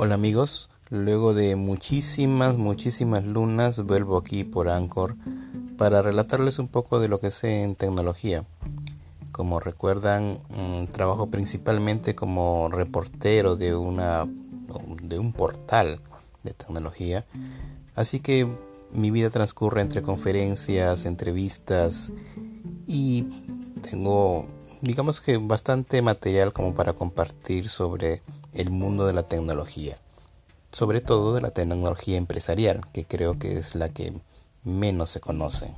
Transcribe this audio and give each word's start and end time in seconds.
Hola 0.00 0.14
amigos, 0.14 0.70
luego 0.90 1.34
de 1.34 1.56
muchísimas, 1.56 2.56
muchísimas 2.56 3.24
lunas 3.24 3.84
vuelvo 3.84 4.16
aquí 4.16 4.44
por 4.44 4.68
Anchor 4.68 5.16
para 5.76 6.02
relatarles 6.02 6.60
un 6.60 6.68
poco 6.68 7.00
de 7.00 7.08
lo 7.08 7.18
que 7.18 7.32
sé 7.32 7.64
en 7.64 7.74
tecnología. 7.74 8.44
Como 9.32 9.58
recuerdan, 9.58 10.38
mm, 10.50 10.92
trabajo 10.92 11.30
principalmente 11.32 12.14
como 12.14 12.68
reportero 12.68 13.56
de, 13.56 13.74
una, 13.74 14.28
de 15.02 15.18
un 15.18 15.32
portal 15.32 15.98
de 16.44 16.54
tecnología, 16.54 17.26
así 17.96 18.20
que 18.20 18.46
mi 18.92 19.10
vida 19.10 19.30
transcurre 19.30 19.80
entre 19.80 20.02
conferencias, 20.02 21.06
entrevistas 21.06 22.12
y 22.86 23.26
tengo, 23.82 24.46
digamos 24.80 25.20
que 25.20 25.38
bastante 25.38 26.02
material 26.02 26.52
como 26.52 26.72
para 26.72 26.92
compartir 26.92 27.68
sobre 27.68 28.22
el 28.54 28.70
mundo 28.70 29.06
de 29.06 29.12
la 29.12 29.22
tecnología, 29.22 29.98
sobre 30.72 31.00
todo 31.00 31.34
de 31.34 31.40
la 31.40 31.50
tecnología 31.50 32.16
empresarial, 32.16 32.80
que 32.92 33.04
creo 33.04 33.38
que 33.38 33.58
es 33.58 33.74
la 33.74 33.88
que 33.88 34.12
menos 34.64 35.10
se 35.10 35.20
conoce. 35.20 35.74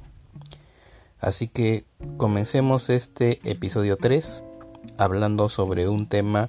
Así 1.21 1.49
que 1.49 1.85
comencemos 2.17 2.89
este 2.89 3.41
episodio 3.45 3.97
3 3.97 4.45
hablando 4.99 5.49
sobre 5.49 5.89
un 5.89 6.07
tema 6.07 6.49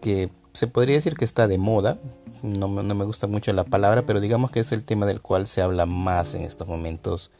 que 0.00 0.30
se 0.52 0.68
podría 0.68 0.96
decir 0.96 1.16
que 1.16 1.24
está 1.24 1.48
de 1.48 1.58
moda, 1.58 1.98
no, 2.42 2.68
no, 2.68 2.94
me 2.94 3.04
gusta 3.04 3.26
mucho 3.26 3.52
la 3.52 3.64
palabra, 3.64 4.02
pero 4.02 4.20
digamos 4.20 4.50
que 4.50 4.60
es 4.60 4.70
el 4.72 4.84
tema 4.84 5.06
del 5.06 5.20
cual 5.20 5.46
se 5.46 5.62
habla 5.62 5.86
más 5.86 6.34
en 6.34 6.42
estos 6.42 6.68
momentos, 6.68 7.30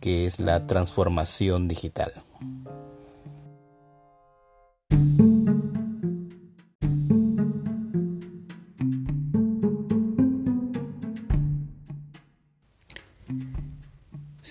que 0.00 0.24
es 0.26 0.38
la 0.40 0.66
transformación 0.66 1.68
digital. 1.68 2.12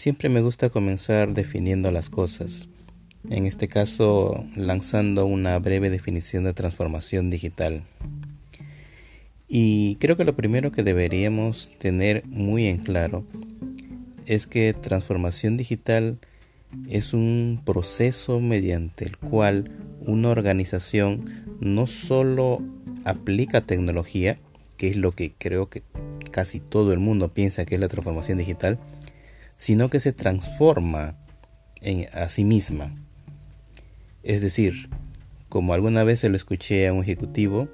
Siempre 0.05 0.29
me 0.29 0.41
gusta 0.41 0.69
comenzar 0.69 1.33
definiendo 1.33 1.89
las 1.89 2.11
cosas, 2.11 2.67
en 3.27 3.47
este 3.47 3.67
caso 3.67 4.45
lanzando 4.55 5.25
una 5.25 5.57
breve 5.57 5.89
definición 5.89 6.43
de 6.43 6.53
transformación 6.53 7.31
digital. 7.31 7.81
Y 9.47 9.95
creo 9.95 10.15
que 10.15 10.23
lo 10.23 10.35
primero 10.35 10.71
que 10.71 10.83
deberíamos 10.83 11.71
tener 11.79 12.23
muy 12.27 12.67
en 12.67 12.77
claro 12.77 13.25
es 14.27 14.45
que 14.45 14.73
transformación 14.73 15.57
digital 15.57 16.19
es 16.87 17.15
un 17.15 17.63
proceso 17.65 18.39
mediante 18.39 19.05
el 19.05 19.17
cual 19.17 19.71
una 20.01 20.29
organización 20.29 21.25
no 21.61 21.87
solo 21.87 22.61
aplica 23.05 23.61
tecnología, 23.61 24.37
que 24.77 24.87
es 24.87 24.97
lo 24.97 25.13
que 25.13 25.33
creo 25.35 25.67
que 25.67 25.81
casi 26.29 26.59
todo 26.59 26.93
el 26.93 26.99
mundo 26.99 27.29
piensa 27.29 27.65
que 27.65 27.73
es 27.73 27.81
la 27.81 27.87
transformación 27.87 28.37
digital, 28.37 28.77
sino 29.57 29.89
que 29.89 29.99
se 29.99 30.13
transforma 30.13 31.17
en, 31.81 32.07
a 32.13 32.29
sí 32.29 32.43
misma. 32.43 32.93
Es 34.23 34.41
decir, 34.41 34.89
como 35.49 35.73
alguna 35.73 36.03
vez 36.03 36.19
se 36.19 36.29
lo 36.29 36.35
escuché 36.35 36.87
a 36.87 36.93
un 36.93 37.03
ejecutivo, 37.03 37.69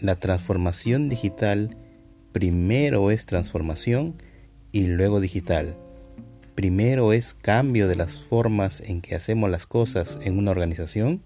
la 0.00 0.16
transformación 0.16 1.08
digital 1.08 1.76
primero 2.32 3.12
es 3.12 3.26
transformación 3.26 4.16
y 4.72 4.88
luego 4.88 5.20
digital. 5.20 5.76
Primero 6.56 7.12
es 7.12 7.32
cambio 7.32 7.86
de 7.86 7.94
las 7.94 8.18
formas 8.18 8.80
en 8.80 9.00
que 9.00 9.14
hacemos 9.14 9.50
las 9.50 9.66
cosas 9.66 10.18
en 10.22 10.36
una 10.36 10.50
organización 10.50 11.22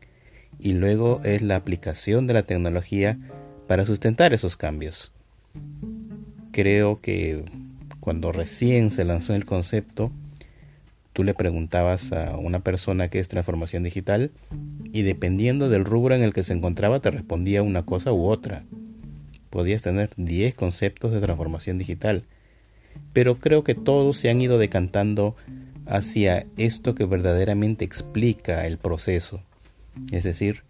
y 0.58 0.74
luego 0.74 1.20
es 1.24 1.41
la 1.41 1.56
aplicación 1.56 2.26
de 2.26 2.34
la 2.34 2.42
tecnología 2.42 3.19
para 3.66 3.86
sustentar 3.86 4.34
esos 4.34 4.56
cambios. 4.56 5.12
Creo 6.53 7.00
que 7.00 7.44
cuando 8.08 8.32
recién 8.32 8.91
se 8.91 9.04
lanzó 9.04 9.34
el 9.34 9.44
concepto, 9.44 10.10
tú 11.12 11.24
le 11.24 11.34
preguntabas 11.34 12.10
a 12.12 12.38
una 12.38 12.60
persona 12.60 13.08
qué 13.08 13.19
es 13.19 13.28
transformación 13.28 13.82
digital 13.82 14.30
y 14.94 15.02
dependiendo 15.02 15.69
del 15.69 15.84
rubro 15.84 16.14
en 16.14 16.22
el 16.22 16.32
que 16.32 16.42
se 16.42 16.54
encontraba 16.54 17.00
te 17.00 17.10
respondía 17.10 17.62
una 17.62 17.84
cosa 17.84 18.10
u 18.14 18.24
otra. 18.24 18.64
Podías 19.50 19.82
tener 19.82 20.08
10 20.16 20.54
conceptos 20.54 21.12
de 21.12 21.20
transformación 21.20 21.76
digital, 21.76 22.24
pero 23.12 23.41
creo 23.41 23.62
que 23.62 23.74
todos 23.74 24.16
se 24.16 24.30
han 24.30 24.41
ido 24.41 24.56
decantando 24.56 25.36
hacia 25.84 26.47
esto 26.56 26.94
que 26.94 27.04
verdaderamente 27.04 27.84
explica 27.84 28.66
el 28.66 28.78
proceso. 28.78 29.42
Es 30.12 30.24
decir, 30.24 30.62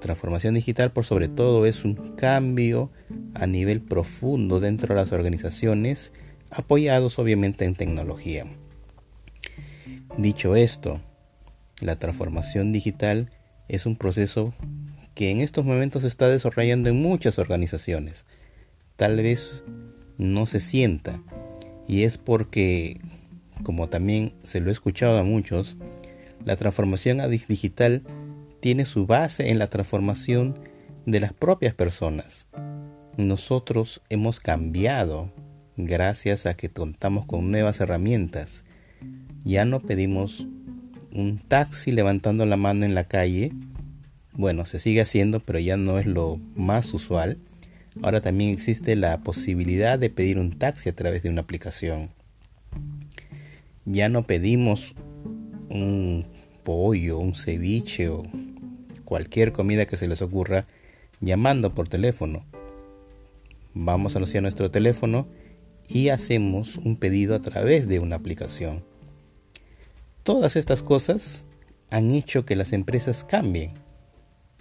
transformación 0.00 0.52
digital 0.52 0.92
por 0.92 1.06
sobre 1.06 1.28
todo 1.28 1.64
es 1.64 1.86
un 1.86 1.94
cambio 1.94 2.90
a 3.32 3.46
nivel 3.46 3.80
profundo 3.80 4.60
dentro 4.60 4.94
de 4.94 5.00
las 5.00 5.12
organizaciones 5.12 6.12
apoyados 6.50 7.18
obviamente 7.18 7.64
en 7.64 7.74
tecnología. 7.74 8.46
Dicho 10.16 10.56
esto, 10.56 11.00
la 11.80 11.98
transformación 11.98 12.72
digital 12.72 13.30
es 13.68 13.86
un 13.86 13.96
proceso 13.96 14.54
que 15.14 15.30
en 15.30 15.40
estos 15.40 15.64
momentos 15.64 16.02
se 16.02 16.08
está 16.08 16.28
desarrollando 16.28 16.88
en 16.88 17.00
muchas 17.00 17.38
organizaciones. 17.38 18.26
Tal 18.96 19.16
vez 19.16 19.62
no 20.18 20.46
se 20.46 20.60
sienta 20.60 21.20
y 21.86 22.04
es 22.04 22.18
porque, 22.18 23.00
como 23.62 23.88
también 23.88 24.34
se 24.42 24.60
lo 24.60 24.70
he 24.70 24.72
escuchado 24.72 25.18
a 25.18 25.22
muchos, 25.22 25.76
la 26.44 26.56
transformación 26.56 27.18
digital 27.48 28.02
tiene 28.60 28.86
su 28.86 29.06
base 29.06 29.50
en 29.50 29.58
la 29.58 29.68
transformación 29.68 30.58
de 31.04 31.20
las 31.20 31.32
propias 31.32 31.74
personas. 31.74 32.48
Nosotros 33.16 34.02
hemos 34.08 34.40
cambiado 34.40 35.30
gracias 35.76 36.46
a 36.46 36.54
que 36.54 36.68
contamos 36.68 37.26
con 37.26 37.50
nuevas 37.50 37.80
herramientas. 37.80 38.64
Ya 39.44 39.64
no 39.64 39.80
pedimos 39.80 40.46
un 41.12 41.38
taxi 41.38 41.92
levantando 41.92 42.46
la 42.46 42.56
mano 42.56 42.84
en 42.84 42.94
la 42.94 43.04
calle. 43.04 43.52
Bueno, 44.32 44.66
se 44.66 44.78
sigue 44.78 45.00
haciendo, 45.00 45.40
pero 45.40 45.58
ya 45.58 45.76
no 45.76 45.98
es 45.98 46.06
lo 46.06 46.40
más 46.54 46.92
usual. 46.92 47.38
Ahora 48.02 48.20
también 48.20 48.50
existe 48.50 48.96
la 48.96 49.18
posibilidad 49.20 49.98
de 49.98 50.10
pedir 50.10 50.38
un 50.38 50.58
taxi 50.58 50.88
a 50.88 50.94
través 50.94 51.22
de 51.22 51.30
una 51.30 51.42
aplicación. 51.42 52.10
Ya 53.84 54.08
no 54.08 54.26
pedimos 54.26 54.94
un 55.70 56.26
pollo, 56.64 57.18
un 57.18 57.34
ceviche 57.34 58.08
o 58.08 58.24
cualquier 59.04 59.52
comida 59.52 59.86
que 59.86 59.96
se 59.96 60.08
les 60.08 60.20
ocurra 60.20 60.66
llamando 61.20 61.74
por 61.74 61.88
teléfono. 61.88 62.44
Vamos 63.72 64.14
a 64.14 64.18
anunciar 64.18 64.42
nuestro 64.42 64.70
teléfono 64.70 65.28
y 65.88 66.08
hacemos 66.08 66.76
un 66.78 66.96
pedido 66.96 67.34
a 67.34 67.40
través 67.40 67.88
de 67.88 67.98
una 67.98 68.16
aplicación. 68.16 68.84
Todas 70.22 70.56
estas 70.56 70.82
cosas 70.82 71.46
han 71.90 72.10
hecho 72.10 72.44
que 72.44 72.56
las 72.56 72.72
empresas 72.72 73.24
cambien, 73.24 73.74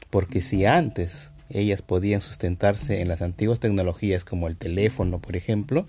porque 0.10 0.42
si 0.42 0.66
antes 0.66 1.32
ellas 1.50 1.82
podían 1.82 2.22
sustentarse 2.22 3.02
en 3.02 3.08
las 3.08 3.22
antiguas 3.22 3.60
tecnologías 3.60 4.24
como 4.24 4.48
el 4.48 4.58
teléfono, 4.58 5.20
por 5.20 5.36
ejemplo, 5.36 5.88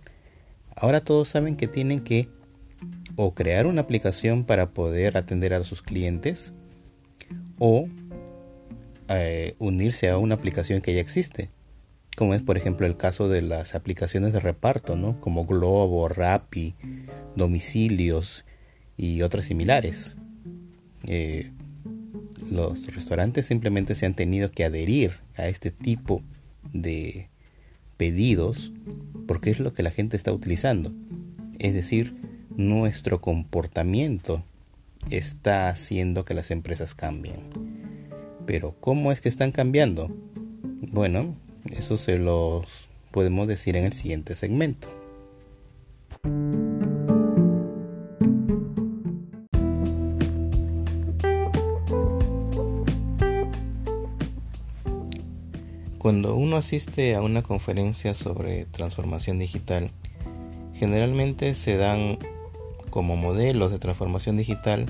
ahora 0.75 1.03
todos 1.03 1.29
saben 1.29 1.57
que 1.57 1.69
tienen 1.69 2.01
que 2.01 2.29
o 3.17 3.35
crear 3.35 3.67
una 3.67 3.83
aplicación 3.83 4.45
para 4.45 4.71
poder 4.71 5.17
atender 5.17 5.55
a 5.55 5.65
sus 5.65 5.83
clientes 5.83 6.53
o 7.59 7.89
eh, 9.09 9.55
unirse 9.59 10.11
a 10.11 10.19
una 10.19 10.35
aplicación 10.35 10.81
que 10.83 10.95
ya 10.95 11.01
existe 11.01 11.51
como 12.17 12.35
es 12.35 12.43
por 12.43 12.57
ejemplo 12.57 12.87
el 12.87 12.97
caso 12.97 13.29
de 13.29 13.43
las 13.43 13.75
aplicaciones 13.75 14.33
de 14.33 14.41
reparto, 14.41 14.97
¿no? 14.97 15.21
como 15.21 15.47
Globo, 15.47 16.09
Rappi, 16.09 16.75
Domicilios 17.37 18.45
y 18.97 19.23
otras 19.23 19.45
similares. 19.45 20.17
Eh, 21.07 21.53
los 22.51 22.93
restaurantes 22.95 23.47
simplemente 23.47 23.95
se 23.95 24.07
han 24.07 24.15
tenido 24.15 24.51
que 24.51 24.65
adherir 24.65 25.19
a 25.37 25.47
este 25.47 25.71
tipo 25.71 26.23
de 26.73 27.29
pedidos 27.97 28.73
porque 29.27 29.51
es 29.51 29.61
lo 29.61 29.73
que 29.73 29.83
la 29.83 29.91
gente 29.91 30.17
está 30.17 30.33
utilizando. 30.33 30.93
Es 31.59 31.75
decir, 31.75 32.15
nuestro 32.57 33.21
comportamiento 33.21 34.43
está 35.11 35.69
haciendo 35.69 36.25
que 36.25 36.35
las 36.35 36.51
empresas 36.51 36.95
cambien. 36.95 37.41
Pero 38.47 38.75
¿cómo 38.81 39.13
es 39.13 39.21
que 39.21 39.29
están 39.29 39.53
cambiando? 39.53 40.15
Bueno, 40.81 41.37
eso 41.73 41.97
se 41.97 42.19
los 42.19 42.89
podemos 43.11 43.47
decir 43.47 43.77
en 43.77 43.85
el 43.85 43.93
siguiente 43.93 44.37
segmento. 44.37 44.89
Cuando 55.99 56.37
uno 56.37 56.57
asiste 56.57 57.17
a 57.17 57.23
una 57.23 57.43
conferencia 57.43 58.15
sobre 58.15 58.65
transformación 58.67 59.41
digital, 59.41 59.91
generalmente 60.73 61.55
se 61.55 61.77
dan 61.77 62.19
como 62.91 63.17
modelos 63.17 63.73
de 63.73 63.79
transformación 63.79 64.37
digital 64.37 64.87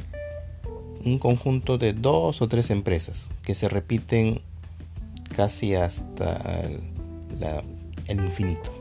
un 1.05 1.19
conjunto 1.19 1.78
de 1.78 1.93
dos 1.93 2.43
o 2.43 2.49
tres 2.49 2.69
empresas 2.70 3.31
que 3.43 3.55
se 3.55 3.69
repiten 3.69 4.43
casi 5.37 5.75
hasta 5.75 6.41
la 7.38 7.62
el 8.09 8.25
infinito. 8.25 8.73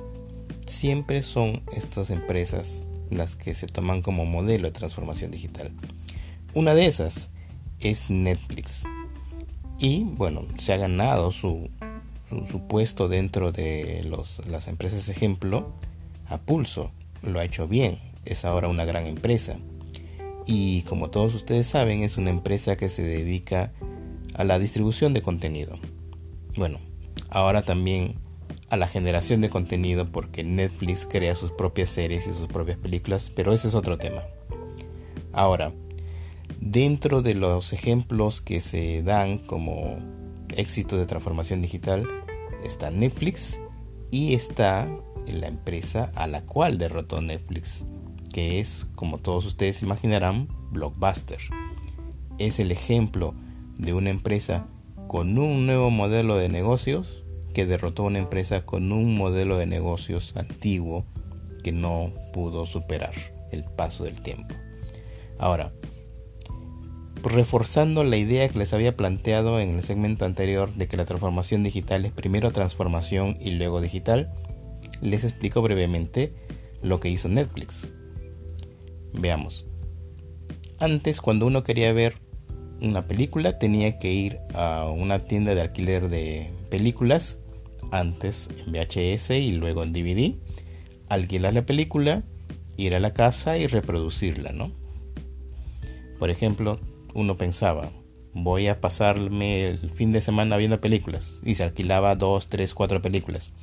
Siempre 0.66 1.24
son 1.24 1.62
estas 1.76 2.10
empresas 2.10 2.84
las 3.10 3.36
que 3.36 3.54
se 3.54 3.68
toman 3.68 4.02
como 4.02 4.26
modelo 4.26 4.68
de 4.68 4.72
transformación 4.72 5.32
digital. 5.32 5.72
Una 6.54 6.74
de 6.74 6.86
esas 6.86 7.30
es 7.80 8.10
Netflix. 8.10 8.86
Y 9.80 10.04
bueno, 10.04 10.44
se 10.58 10.74
ha 10.74 10.78
ganado 10.78 11.32
su, 11.32 11.70
su, 12.50 12.68
puesto 12.68 13.10
dentro 13.10 13.52
de 13.52 14.10
las 14.50 14.68
empresas 14.68 15.10
ejemplo 15.10 15.74
a 16.28 16.38
pulso. 16.38 16.92
Lo 17.22 17.40
ha 17.40 17.46
hecho 17.46 17.68
bien. 17.68 18.00
Es 18.24 18.46
ahora 18.46 18.70
una 18.70 18.86
gran 18.86 19.06
empresa. 19.06 19.58
Y 20.48 20.84
como 20.84 21.10
todos 21.10 21.36
ustedes 21.36 21.68
saben, 21.68 22.02
es 22.02 22.18
una 22.18 22.30
empresa 22.30 22.78
que 22.78 22.90
se 22.90 23.04
dedica 23.04 23.72
a 24.34 24.44
la 24.44 24.60
distribución 24.60 25.14
de 25.14 25.22
contenido. 25.22 25.78
Bueno, 26.58 26.80
ahora 27.30 27.64
también 27.64 28.16
a 28.70 28.78
la 28.78 28.88
generación 28.88 29.42
de 29.42 29.50
contenido 29.50 30.06
porque 30.06 30.44
Netflix 30.44 31.06
crea 31.06 31.36
sus 31.36 31.52
propias 31.52 31.90
series 31.90 32.28
y 32.28 32.34
sus 32.34 32.48
propias 32.48 32.78
películas, 32.78 33.30
pero 33.36 33.54
ese 33.54 33.68
es 33.68 33.76
otro 33.76 33.98
tema. 33.98 34.24
Ahora, 35.34 35.74
dentro 36.62 37.22
de 37.22 37.34
los 37.34 37.74
ejemplos 37.74 38.40
que 38.40 38.62
se 38.62 39.04
dan 39.04 39.38
como 39.38 39.98
éxito 40.56 40.98
de 40.98 41.06
transformación 41.06 41.62
digital 41.62 42.08
está 42.64 42.90
Netflix 42.90 43.60
y 44.10 44.34
está 44.34 44.88
la 45.28 45.48
empresa 45.48 46.12
a 46.16 46.26
la 46.28 46.42
cual 46.46 46.78
derrotó 46.78 47.22
Netflix, 47.22 47.86
que 48.34 48.62
es, 48.62 48.88
como 48.96 49.18
todos 49.18 49.46
ustedes 49.46 49.82
imaginarán, 49.82 50.48
Blockbuster. 50.72 51.40
Es 52.38 52.60
el 52.60 52.72
ejemplo 52.72 53.34
de 53.78 53.94
una 53.94 54.10
empresa 54.10 54.68
con 55.08 55.38
un 55.38 55.66
nuevo 55.66 55.90
modelo 55.92 56.38
de 56.38 56.50
negocios 56.50 57.24
que 57.54 57.66
derrotó 57.66 58.04
a 58.04 58.08
una 58.08 58.20
empresa 58.20 58.66
con 58.66 58.92
un 58.92 59.16
modelo 59.16 59.58
de 59.58 59.66
negocios 59.66 60.36
antiguo 60.36 61.06
que 61.64 61.72
no 61.72 62.12
pudo 62.34 62.66
superar 62.66 63.14
el 63.52 63.64
paso 63.64 64.04
del 64.04 64.20
tiempo. 64.20 64.54
Ahora, 65.40 65.72
reforzando 67.24 68.04
la 68.04 68.18
idea 68.18 68.48
que 68.50 68.60
les 68.60 68.74
había 68.74 68.96
planteado 68.96 69.60
en 69.60 69.72
el 69.72 69.84
segmento 69.84 70.26
anterior 70.26 70.74
de 70.74 70.88
que 70.88 70.98
la 70.98 71.06
transformación 71.06 71.64
digital 71.64 72.06
es 72.06 72.12
primero 72.12 72.52
transformación 72.52 73.38
y 73.40 73.52
luego 73.52 73.82
digital, 73.82 74.32
les 75.02 75.24
explico 75.24 75.62
brevemente 75.62 76.34
lo 76.82 77.00
que 77.00 77.10
hizo 77.10 77.30
Netflix. 77.30 77.90
Veamos. 79.14 79.68
Antes, 80.80 81.22
cuando 81.22 81.48
uno 81.48 81.64
quería 81.64 81.94
ver 81.94 82.16
una 82.82 83.08
película, 83.08 83.58
tenía 83.58 84.00
que 84.00 84.12
ir 84.12 84.40
a 84.54 84.86
una 84.86 85.20
tienda 85.20 85.56
de 85.56 85.62
alquiler 85.62 86.10
de 86.10 86.52
películas, 86.70 87.40
antes 87.92 88.50
en 88.66 88.74
VHS 88.74 89.32
y 89.32 89.52
luego 89.52 89.84
en 89.84 89.94
DVD, 89.94 90.36
alquilar 91.10 91.54
la 91.54 91.66
película, 91.66 92.24
ir 92.78 92.96
a 92.96 93.00
la 93.00 93.14
casa 93.14 93.58
y 93.58 93.68
reproducirla, 93.68 94.52
¿no? 94.52 94.72
Por 96.20 96.30
ejemplo, 96.30 96.80
uno 97.14 97.38
pensaba, 97.38 97.92
voy 98.34 98.68
a 98.68 98.82
pasarme 98.82 99.66
el 99.66 99.92
fin 99.92 100.12
de 100.12 100.22
semana 100.22 100.58
viendo 100.58 100.82
películas 100.82 101.40
y 101.44 101.56
se 101.56 101.64
alquilaba 101.64 102.16
dos, 102.16 102.48
tres, 102.48 102.74
cuatro 102.74 103.02
películas. 103.02 103.54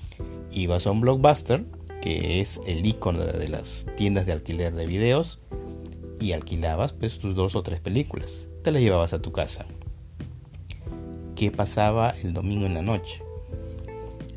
Ibas 0.52 0.86
a 0.86 0.90
un 0.90 1.00
blockbuster, 1.00 1.64
que 2.00 2.40
es 2.40 2.60
el 2.66 2.84
icono 2.84 3.24
de 3.24 3.48
las 3.48 3.86
tiendas 3.96 4.26
de 4.26 4.32
alquiler 4.32 4.74
de 4.74 4.86
videos, 4.86 5.40
y 6.20 6.32
alquilabas 6.32 6.92
pues 6.92 7.18
tus 7.18 7.34
dos 7.34 7.56
o 7.56 7.62
tres 7.62 7.80
películas. 7.80 8.48
Te 8.62 8.70
las 8.70 8.82
llevabas 8.82 9.12
a 9.12 9.22
tu 9.22 9.32
casa. 9.32 9.66
¿Qué 11.34 11.50
pasaba 11.50 12.14
el 12.22 12.32
domingo 12.32 12.66
en 12.66 12.74
la 12.74 12.82
noche? 12.82 13.22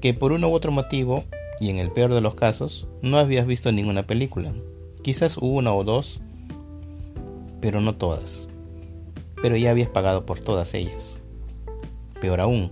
Que 0.01 0.13
por 0.13 0.31
uno 0.31 0.50
u 0.50 0.54
otro 0.54 0.72
motivo, 0.72 1.24
y 1.60 1.69
en 1.69 1.77
el 1.77 1.92
peor 1.92 2.13
de 2.13 2.22
los 2.22 2.36
casos, 2.36 2.88
no 3.01 3.18
habías 3.18 3.45
visto 3.45 3.72
ninguna 3.72 4.07
película. 4.07 4.51
Quizás 5.04 5.38
una 5.38 5.74
o 5.74 5.83
dos, 5.83 6.22
pero 7.62 7.81
no 7.81 7.95
todas 7.95 8.48
pero 9.45 9.57
ya 9.57 9.69
habías 9.69 9.89
pagado 9.89 10.25
por 10.25 10.39
todas 10.39 10.74
ellas. 10.74 11.19
Peor 12.19 12.42
aún, 12.42 12.71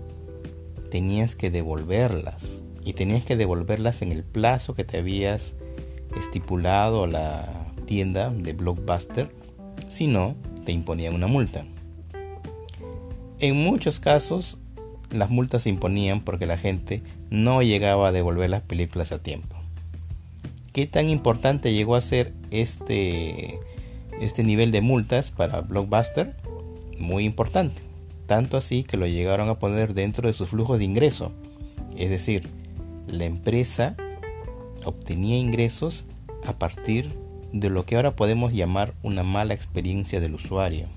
tenías 0.90 1.36
que 1.36 1.52
devolverlas 1.52 2.64
y 2.84 2.94
tenías 2.94 3.24
que 3.24 3.36
devolverlas 3.36 4.02
en 4.02 4.12
el 4.12 4.24
plazo 4.24 4.74
que 4.74 4.84
te 4.84 4.98
habías 4.98 5.54
estipulado 6.18 7.04
a 7.04 7.08
la 7.08 7.72
tienda 7.86 8.32
de 8.32 8.54
Blockbuster, 8.54 9.32
si 9.88 10.08
no, 10.08 10.36
te 10.66 10.72
imponían 10.72 11.14
una 11.14 11.28
multa. 11.28 11.66
En 13.40 13.56
muchos 13.58 14.00
casos, 14.00 14.60
las 15.12 15.30
multas 15.30 15.64
se 15.64 15.70
imponían 15.70 16.22
porque 16.22 16.46
la 16.46 16.58
gente 16.58 17.02
no 17.30 17.62
llegaba 17.62 18.08
a 18.08 18.12
devolver 18.12 18.50
las 18.50 18.62
películas 18.62 19.12
a 19.12 19.22
tiempo. 19.22 19.56
¿Qué 20.72 20.88
tan 20.88 21.10
importante 21.10 21.74
llegó 21.74 21.96
a 21.96 22.02
ser 22.02 22.34
este, 22.52 23.60
este 24.20 24.44
nivel 24.44 24.72
de 24.72 24.82
multas 24.82 25.32
para 25.32 25.62
Blockbuster? 25.62 26.36
muy 27.00 27.26
importante, 27.26 27.82
tanto 28.26 28.58
así 28.58 28.84
que 28.84 28.98
lo 28.98 29.08
llegaron 29.08 29.50
a 29.50 29.60
poner 29.60 29.94
dentro 29.94 30.28
de 30.28 30.34
sus 30.34 30.50
flujos 30.50 30.80
de 30.80 30.86
ingreso. 30.86 31.32
Es 31.98 32.10
decir, 32.10 32.50
la 33.08 33.26
empresa 33.26 33.96
obtenía 34.86 35.38
ingresos 35.38 36.06
a 36.46 36.54
partir 36.54 37.12
de 37.54 37.70
lo 37.70 37.86
que 37.86 37.96
ahora 37.96 38.16
podemos 38.16 38.52
llamar 38.52 38.94
una 39.04 39.24
mala 39.24 39.54
experiencia 39.54 40.20
del 40.20 40.34
usuario. 40.34 40.88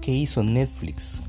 ¿Qué 0.00 0.12
hizo 0.12 0.44
Netflix? 0.44 1.22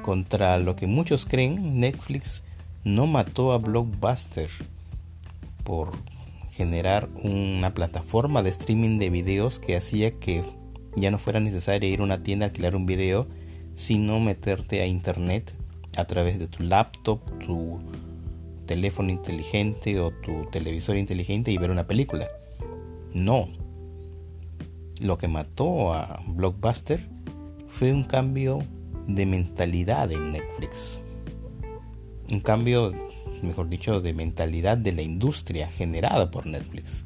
Contra 0.00 0.56
lo 0.58 0.74
que 0.76 0.86
muchos 0.86 1.26
creen, 1.26 1.80
Netflix 1.80 2.44
no 2.84 3.06
mató 3.06 3.52
a 3.52 3.58
Blockbuster 3.58 4.48
por 5.64 5.92
generar 6.52 7.08
una 7.22 7.74
plataforma 7.74 8.42
de 8.42 8.50
streaming 8.50 8.98
de 8.98 9.10
videos 9.10 9.58
que 9.58 9.76
hacía 9.76 10.18
que 10.18 10.44
ya 10.96 11.10
no 11.10 11.18
fuera 11.18 11.40
necesario 11.40 11.88
ir 11.88 12.00
a 12.00 12.04
una 12.04 12.22
tienda 12.22 12.46
a 12.46 12.48
alquilar 12.48 12.76
un 12.76 12.86
video, 12.86 13.26
sino 13.74 14.20
meterte 14.20 14.80
a 14.82 14.86
internet 14.86 15.52
a 15.96 16.04
través 16.04 16.38
de 16.38 16.48
tu 16.48 16.62
laptop, 16.62 17.20
tu 17.38 17.80
teléfono 18.72 19.10
inteligente 19.10 20.00
o 20.00 20.10
tu 20.10 20.46
televisor 20.50 20.96
inteligente 20.96 21.52
y 21.52 21.58
ver 21.58 21.70
una 21.70 21.86
película. 21.86 22.26
No. 23.12 23.48
Lo 25.02 25.18
que 25.18 25.28
mató 25.28 25.92
a 25.92 26.22
Blockbuster 26.26 27.06
fue 27.68 27.92
un 27.92 28.04
cambio 28.04 28.64
de 29.06 29.26
mentalidad 29.26 30.10
en 30.10 30.32
Netflix. 30.32 31.00
Un 32.30 32.40
cambio 32.40 32.94
mejor 33.42 33.68
dicho, 33.68 34.00
de 34.00 34.14
mentalidad 34.14 34.78
de 34.78 34.92
la 34.92 35.02
industria 35.02 35.68
generada 35.68 36.30
por 36.30 36.46
Netflix. 36.46 37.04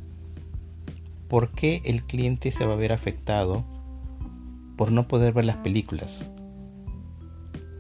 ¿Por 1.29 1.51
qué 1.51 1.83
el 1.85 2.05
cliente 2.05 2.53
se 2.53 2.65
va 2.65 2.75
a 2.75 2.77
ver 2.77 2.93
afectado 2.93 3.65
por 4.77 4.93
no 4.93 5.09
poder 5.09 5.33
ver 5.33 5.47
las 5.47 5.57
películas? 5.57 6.31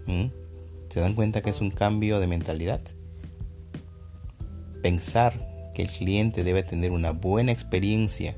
¿Mm? 0.06 0.26
¿Se 0.88 1.00
dan 1.00 1.14
cuenta 1.14 1.42
que 1.42 1.50
es 1.50 1.60
un 1.60 1.70
cambio 1.70 2.18
de 2.18 2.26
mentalidad? 2.26 2.80
Pensar 4.86 5.72
que 5.74 5.82
el 5.82 5.88
cliente 5.88 6.44
debe 6.44 6.62
tener 6.62 6.92
una 6.92 7.10
buena 7.10 7.50
experiencia 7.50 8.36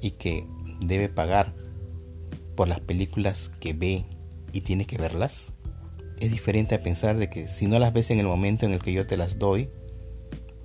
y 0.00 0.12
que 0.12 0.46
debe 0.80 1.10
pagar 1.10 1.52
por 2.56 2.66
las 2.66 2.80
películas 2.80 3.50
que 3.60 3.74
ve 3.74 4.06
y 4.54 4.62
tiene 4.62 4.86
que 4.86 4.96
verlas 4.96 5.52
es 6.18 6.30
diferente 6.30 6.74
a 6.74 6.82
pensar 6.82 7.18
de 7.18 7.28
que 7.28 7.48
si 7.48 7.66
no 7.66 7.78
las 7.78 7.92
ves 7.92 8.10
en 8.10 8.20
el 8.20 8.26
momento 8.26 8.64
en 8.64 8.72
el 8.72 8.80
que 8.80 8.94
yo 8.94 9.06
te 9.06 9.18
las 9.18 9.38
doy, 9.38 9.68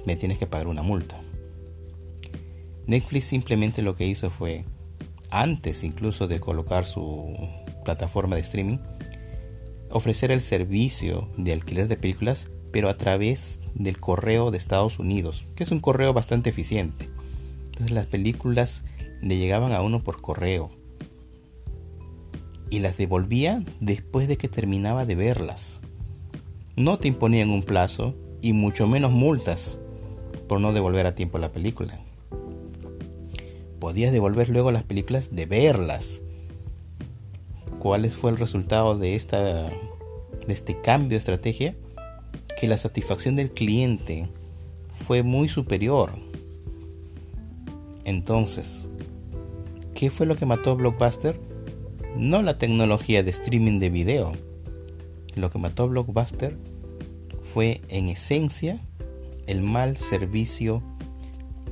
me 0.05 0.15
tienes 0.15 0.37
que 0.37 0.47
pagar 0.47 0.67
una 0.67 0.81
multa. 0.81 1.21
Netflix 2.87 3.25
simplemente 3.25 3.81
lo 3.81 3.95
que 3.95 4.07
hizo 4.07 4.29
fue, 4.29 4.63
antes 5.29 5.83
incluso 5.83 6.25
de 6.29 6.39
colocar 6.39 6.85
su 6.85 7.35
plataforma 7.83 8.37
de 8.37 8.43
streaming, 8.43 8.77
ofrecer 9.89 10.31
el 10.31 10.41
servicio 10.41 11.29
de 11.35 11.51
alquiler 11.51 11.89
de 11.89 11.97
películas, 11.97 12.47
pero 12.71 12.89
a 12.89 12.97
través 12.97 13.59
del 13.73 13.99
correo 13.99 14.51
de 14.51 14.57
Estados 14.57 14.99
Unidos, 14.99 15.45
que 15.55 15.63
es 15.63 15.71
un 15.71 15.79
correo 15.79 16.13
bastante 16.13 16.49
eficiente. 16.49 17.09
Entonces 17.65 17.91
las 17.91 18.05
películas 18.05 18.83
le 19.21 19.37
llegaban 19.37 19.71
a 19.73 19.81
uno 19.81 20.03
por 20.03 20.21
correo 20.21 20.69
y 22.69 22.79
las 22.79 22.97
devolvía 22.97 23.63
después 23.79 24.27
de 24.27 24.37
que 24.37 24.47
terminaba 24.47 25.05
de 25.05 25.15
verlas. 25.15 25.81
No 26.75 26.99
te 26.99 27.07
imponían 27.07 27.49
un 27.49 27.63
plazo 27.63 28.15
y 28.41 28.53
mucho 28.53 28.87
menos 28.87 29.11
multas 29.11 29.79
por 30.47 30.61
no 30.61 30.73
devolver 30.73 31.05
a 31.05 31.15
tiempo 31.15 31.37
la 31.37 31.51
película. 31.51 31.99
Podías 33.79 34.11
devolver 34.11 34.49
luego 34.49 34.71
las 34.71 34.83
películas 34.83 35.35
de 35.35 35.45
verlas. 35.45 36.21
¿Cuál 37.79 38.09
fue 38.09 38.31
el 38.31 38.37
resultado 38.37 38.97
de, 38.97 39.15
esta, 39.15 39.69
de 39.69 40.53
este 40.53 40.79
cambio 40.81 41.09
de 41.09 41.15
estrategia? 41.17 41.75
Que 42.59 42.67
la 42.67 42.77
satisfacción 42.77 43.35
del 43.35 43.51
cliente 43.51 44.27
fue 44.93 45.23
muy 45.23 45.47
superior. 45.47 46.11
Entonces, 48.03 48.89
¿qué 49.93 50.09
fue 50.09 50.25
lo 50.25 50.35
que 50.35 50.45
mató 50.45 50.71
a 50.71 50.75
Blockbuster? 50.75 51.39
no 52.15 52.41
la 52.41 52.57
tecnología 52.57 53.23
de 53.23 53.31
streaming 53.31 53.79
de 53.79 53.89
video. 53.89 54.33
Lo 55.35 55.51
que 55.51 55.59
mató 55.59 55.83
a 55.83 55.87
Blockbuster 55.87 56.57
fue 57.53 57.81
en 57.87 58.09
esencia 58.09 58.79
el 59.47 59.61
mal 59.61 59.97
servicio 59.97 60.83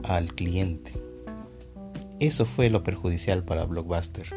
al 0.03 0.33
cliente. 0.33 0.93
Eso 2.19 2.45
fue 2.45 2.69
lo 2.69 2.83
perjudicial 2.83 3.43
para 3.43 3.65
Blockbuster. 3.65 4.27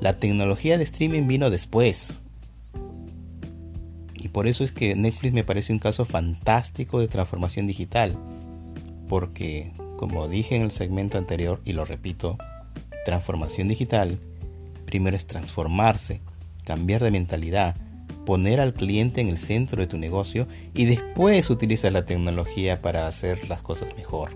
La 0.00 0.18
tecnología 0.18 0.78
de 0.78 0.84
streaming 0.84 1.26
vino 1.26 1.50
después. 1.50 2.22
Y 4.20 4.28
por 4.28 4.46
eso 4.46 4.64
es 4.64 4.72
que 4.72 4.94
Netflix 4.96 5.32
me 5.32 5.44
parece 5.44 5.72
un 5.72 5.78
caso 5.78 6.04
fantástico 6.04 7.00
de 7.00 7.08
transformación 7.08 7.66
digital. 7.66 8.16
Porque, 9.08 9.72
como 9.96 10.28
dije 10.28 10.56
en 10.56 10.62
el 10.62 10.70
segmento 10.70 11.18
anterior, 11.18 11.60
y 11.64 11.72
lo 11.72 11.84
repito, 11.84 12.36
transformación 13.04 13.68
digital 13.68 14.18
primero 14.88 15.16
es 15.16 15.26
transformarse, 15.26 16.22
cambiar 16.64 17.02
de 17.02 17.10
mentalidad, 17.10 17.76
poner 18.24 18.58
al 18.58 18.72
cliente 18.72 19.20
en 19.20 19.28
el 19.28 19.38
centro 19.38 19.80
de 19.80 19.86
tu 19.86 19.98
negocio 19.98 20.48
y 20.74 20.86
después 20.86 21.50
utilizar 21.50 21.92
la 21.92 22.06
tecnología 22.06 22.80
para 22.80 23.06
hacer 23.06 23.48
las 23.48 23.62
cosas 23.62 23.94
mejor. 23.96 24.30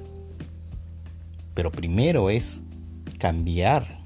Pero 1.54 1.72
primero 1.72 2.28
es 2.28 2.62
cambiar. 3.18 4.02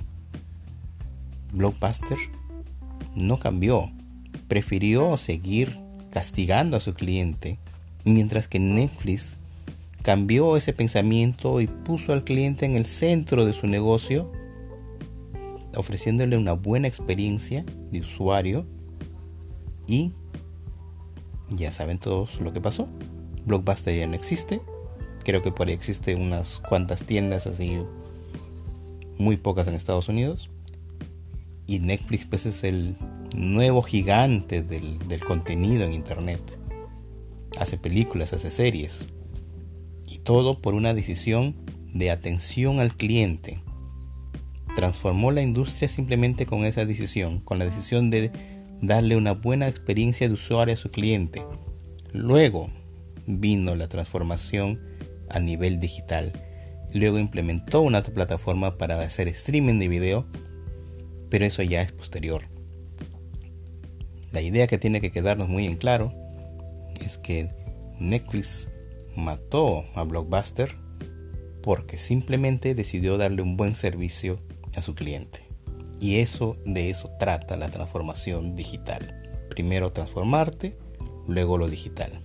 Blockbuster 1.52 2.18
no 3.14 3.38
cambió, 3.38 3.90
prefirió 4.48 5.16
seguir 5.16 5.78
castigando 6.10 6.76
a 6.76 6.80
su 6.80 6.94
cliente, 6.94 7.58
mientras 8.04 8.48
que 8.48 8.58
Netflix 8.58 9.38
cambió 10.02 10.56
ese 10.56 10.72
pensamiento 10.72 11.60
y 11.60 11.66
puso 11.66 12.12
al 12.12 12.24
cliente 12.24 12.64
en 12.64 12.76
el 12.76 12.86
centro 12.86 13.44
de 13.44 13.52
su 13.52 13.66
negocio, 13.66 14.30
ofreciéndole 15.76 16.36
una 16.36 16.52
buena 16.52 16.88
experiencia 16.88 17.64
de 17.90 18.00
usuario 18.00 18.66
y 19.86 20.12
ya 21.50 21.72
saben 21.72 21.98
todos 21.98 22.40
lo 22.40 22.52
que 22.52 22.60
pasó. 22.60 22.88
Blockbuster 23.44 23.96
ya 23.96 24.06
no 24.06 24.14
existe. 24.14 24.60
Creo 25.24 25.42
que 25.42 25.52
por 25.52 25.68
ahí 25.68 25.74
existe 25.74 26.14
unas 26.14 26.60
cuantas 26.60 27.04
tiendas 27.04 27.46
así, 27.46 27.78
muy 29.18 29.36
pocas 29.36 29.66
en 29.68 29.74
Estados 29.74 30.08
Unidos. 30.08 30.50
Y 31.66 31.80
Netflix 31.80 32.26
pues 32.26 32.46
es 32.46 32.62
el 32.64 32.96
nuevo 33.34 33.82
gigante 33.82 34.62
del, 34.62 34.98
del 35.08 35.24
contenido 35.24 35.84
en 35.84 35.92
Internet. 35.92 36.58
Hace 37.58 37.78
películas, 37.78 38.32
hace 38.32 38.50
series. 38.50 39.06
Y 40.06 40.18
todo 40.18 40.60
por 40.60 40.74
una 40.74 40.94
decisión 40.94 41.56
de 41.92 42.10
atención 42.10 42.80
al 42.80 42.94
cliente. 42.96 43.60
Transformó 44.74 45.32
la 45.32 45.42
industria 45.42 45.88
simplemente 45.88 46.46
con 46.46 46.64
esa 46.64 46.84
decisión, 46.84 47.40
con 47.40 47.58
la 47.58 47.64
decisión 47.64 48.10
de 48.10 48.30
darle 48.80 49.16
una 49.16 49.32
buena 49.32 49.68
experiencia 49.68 50.28
de 50.28 50.34
usuario 50.34 50.74
a 50.74 50.78
su 50.78 50.90
cliente. 50.90 51.42
Luego 52.12 52.70
vino 53.26 53.74
la 53.74 53.88
transformación 53.88 54.80
a 55.30 55.40
nivel 55.40 55.80
digital. 55.80 56.32
Luego 56.94 57.18
implementó 57.18 57.80
una 57.80 58.02
plataforma 58.02 58.76
para 58.76 59.00
hacer 59.00 59.28
streaming 59.28 59.78
de 59.78 59.88
video, 59.88 60.26
pero 61.30 61.44
eso 61.44 61.62
ya 61.62 61.82
es 61.82 61.92
posterior. 61.92 62.55
La 64.32 64.40
idea 64.40 64.66
que 64.66 64.78
tiene 64.78 65.00
que 65.00 65.10
quedarnos 65.10 65.48
muy 65.48 65.66
en 65.66 65.76
claro 65.76 66.12
es 67.04 67.18
que 67.18 67.50
Netflix 67.98 68.70
mató 69.14 69.84
a 69.94 70.02
Blockbuster 70.02 70.76
porque 71.62 71.98
simplemente 71.98 72.74
decidió 72.74 73.18
darle 73.18 73.42
un 73.42 73.56
buen 73.56 73.74
servicio 73.74 74.40
a 74.76 74.82
su 74.82 74.94
cliente. 74.94 75.42
Y 76.00 76.18
eso 76.18 76.56
de 76.64 76.90
eso 76.90 77.10
trata 77.18 77.56
la 77.56 77.70
transformación 77.70 78.54
digital. 78.54 79.14
Primero 79.48 79.90
transformarte, 79.92 80.76
luego 81.26 81.58
lo 81.58 81.68
digital. 81.68 82.20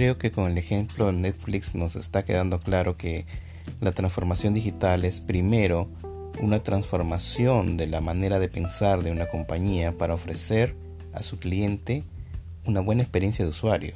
Creo 0.00 0.16
que 0.16 0.30
con 0.30 0.50
el 0.50 0.56
ejemplo 0.56 1.08
de 1.08 1.12
Netflix 1.12 1.74
nos 1.74 1.94
está 1.94 2.24
quedando 2.24 2.58
claro 2.58 2.96
que 2.96 3.26
la 3.82 3.92
transformación 3.92 4.54
digital 4.54 5.04
es 5.04 5.20
primero 5.20 5.90
una 6.40 6.62
transformación 6.62 7.76
de 7.76 7.86
la 7.86 8.00
manera 8.00 8.38
de 8.38 8.48
pensar 8.48 9.02
de 9.02 9.10
una 9.10 9.26
compañía 9.26 9.92
para 9.92 10.14
ofrecer 10.14 10.74
a 11.12 11.22
su 11.22 11.38
cliente 11.38 12.02
una 12.64 12.80
buena 12.80 13.02
experiencia 13.02 13.44
de 13.44 13.50
usuario. 13.50 13.92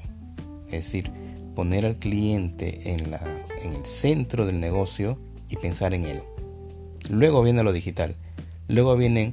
Es 0.67 0.85
decir, 0.85 1.11
poner 1.55 1.87
al 1.87 1.97
cliente 1.97 2.93
en, 2.93 3.15
el 3.15 3.87
centro 3.87 4.45
del 4.45 4.61
negocio 4.61 5.19
y 5.49 5.57
pensar 5.57 5.95
en 5.95 6.05
él. 6.05 6.23
Luego 7.09 7.43
viene 7.43 7.63
lo 7.63 7.73
digital. 7.73 8.15
Luego 8.69 8.95
vienen 8.95 9.33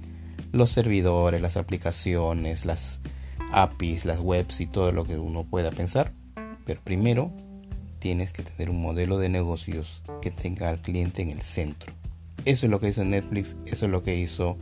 los 0.53 0.69
servidores, 0.69 1.41
las 1.41 1.57
aplicaciones, 1.57 2.63
las 2.63 3.01
APIs, 3.51 4.05
las 4.05 4.19
webs 4.19 4.61
y 4.61 4.67
todo 4.67 4.93
lo 4.93 5.03
que 5.03 5.17
uno 5.17 5.43
pueda 5.43 5.71
pensar. 5.71 6.13
Pero 6.65 6.81
primero 6.83 7.31
tienes 7.99 8.31
que 8.31 8.43
tener 8.43 8.69
un 8.69 8.81
modelo 8.81 9.17
de 9.17 9.29
negocios 9.29 10.01
que 10.21 10.31
tenga 10.31 10.69
al 10.69 10.81
cliente 10.81 11.21
en 11.21 11.29
el 11.29 11.41
centro. 11.41 11.93
Eso 12.45 12.65
es 12.65 12.71
lo 12.71 12.79
que 12.79 12.89
hizo 12.89 13.03
Netflix, 13.03 13.55
eso 13.65 13.85
es 13.85 13.91
lo 13.91 14.01
que 14.01 14.17
hizo 14.17 14.57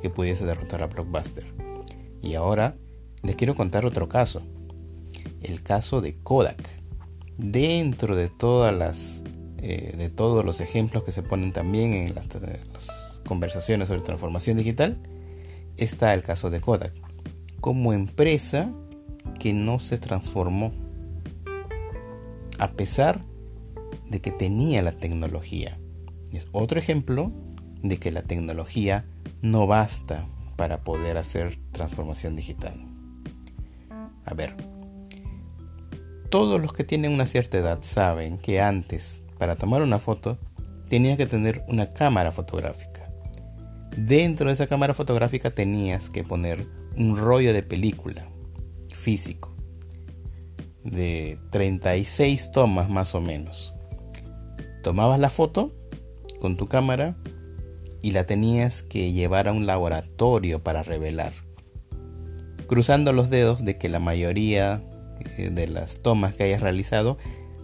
que 0.00 0.10
pudiese 0.10 0.44
derrotar 0.46 0.82
a 0.82 0.86
Blockbuster. 0.86 1.44
Y 2.22 2.34
ahora 2.34 2.76
les 3.22 3.36
quiero 3.36 3.54
contar 3.54 3.84
otro 3.84 4.08
caso. 4.08 4.42
El 5.42 5.62
caso 5.62 6.00
de 6.00 6.14
Kodak. 6.14 6.68
Dentro 7.36 8.16
de 8.16 8.28
todas 8.28 8.76
las 8.76 9.22
eh, 9.60 9.94
de 9.96 10.08
todos 10.08 10.44
los 10.44 10.60
ejemplos 10.60 11.02
que 11.02 11.10
se 11.10 11.22
ponen 11.22 11.52
también 11.52 11.92
en 11.92 12.14
las, 12.14 12.28
las 12.72 13.22
conversaciones 13.26 13.88
sobre 13.88 14.02
transformación 14.02 14.56
digital, 14.56 14.98
está 15.76 16.14
el 16.14 16.22
caso 16.22 16.48
de 16.48 16.60
Kodak. 16.60 16.92
Como 17.60 17.92
empresa 17.92 18.72
que 19.38 19.52
no 19.52 19.78
se 19.80 19.98
transformó. 19.98 20.72
A 22.58 22.72
pesar 22.72 23.24
de 24.10 24.20
que 24.20 24.30
tenía 24.30 24.82
la 24.82 24.92
tecnología. 24.92 25.78
Es 26.32 26.48
otro 26.52 26.78
ejemplo 26.78 27.32
de 27.82 27.98
que 27.98 28.12
la 28.12 28.22
tecnología 28.22 29.06
no 29.42 29.66
basta 29.66 30.26
para 30.56 30.82
poder 30.82 31.16
hacer 31.16 31.58
transformación 31.72 32.36
digital. 32.36 32.74
A 34.24 34.34
ver, 34.34 34.56
todos 36.30 36.60
los 36.60 36.72
que 36.72 36.84
tienen 36.84 37.12
una 37.12 37.26
cierta 37.26 37.58
edad 37.58 37.78
saben 37.82 38.38
que 38.38 38.60
antes, 38.60 39.22
para 39.38 39.56
tomar 39.56 39.82
una 39.82 39.98
foto, 39.98 40.38
tenía 40.88 41.16
que 41.16 41.26
tener 41.26 41.64
una 41.68 41.92
cámara 41.92 42.32
fotográfica. 42.32 43.10
Dentro 43.96 44.48
de 44.48 44.52
esa 44.54 44.66
cámara 44.66 44.94
fotográfica 44.94 45.50
tenías 45.50 46.10
que 46.10 46.24
poner 46.24 46.66
un 46.96 47.16
rollo 47.16 47.52
de 47.52 47.62
película 47.62 48.28
físico 48.92 49.57
de 50.90 51.38
36 51.50 52.50
tomas 52.52 52.88
más 52.88 53.14
o 53.14 53.20
menos. 53.20 53.74
Tomabas 54.82 55.20
la 55.20 55.30
foto 55.30 55.72
con 56.40 56.56
tu 56.56 56.66
cámara 56.66 57.16
y 58.02 58.12
la 58.12 58.26
tenías 58.26 58.82
que 58.82 59.12
llevar 59.12 59.48
a 59.48 59.52
un 59.52 59.66
laboratorio 59.66 60.62
para 60.62 60.82
revelar 60.82 61.32
cruzando 62.68 63.12
los 63.12 63.30
dedos 63.30 63.64
de 63.64 63.76
que 63.76 63.88
la 63.88 63.98
mayoría 63.98 64.84
eh, 65.36 65.50
de 65.50 65.66
las 65.66 66.00
tomas 66.00 66.34
que 66.34 66.44
hayas 66.44 66.60
realizado 66.60 67.18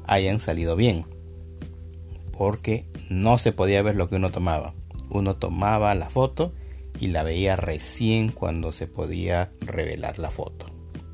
hayan 0.06 0.40
salido 0.40 0.74
bien. 0.74 1.06
Porque 2.36 2.86
no 3.08 3.38
se 3.38 3.52
podía 3.52 3.82
ver 3.82 3.94
lo 3.94 4.08
que 4.08 4.16
uno 4.16 4.32
tomaba. 4.32 4.74
Uno 5.10 5.36
tomaba 5.36 5.94
la 5.94 6.10
foto 6.10 6.52
y 6.98 7.08
la 7.08 7.22
veía 7.22 7.54
recién 7.54 8.32
cuando 8.32 8.72
se 8.72 8.88
podía 8.88 9.52
revelar 9.60 10.18
la 10.18 10.32
foto. 10.32 10.66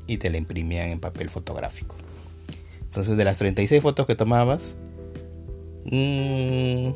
Y 0.07 0.17
te 0.17 0.31
la 0.31 0.37
imprimían 0.37 0.89
en 0.89 0.99
papel 0.99 1.29
fotográfico. 1.29 1.95
Entonces 2.91 3.15
de 3.15 3.23
las 3.23 3.37
36 3.37 3.81
fotos 3.81 4.05
que 4.05 4.15
tomabas, 4.15 4.75
mm, 5.85 6.89